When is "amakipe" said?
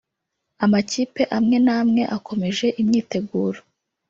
0.63-1.21